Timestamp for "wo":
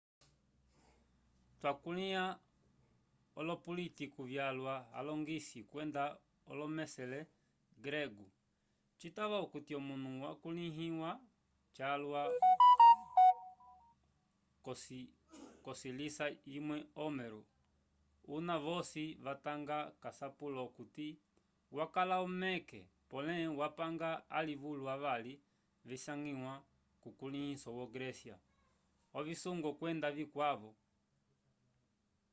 27.77-27.85